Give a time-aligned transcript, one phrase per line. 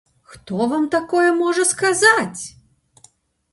[0.29, 2.43] Хто вам такое можа сказаць?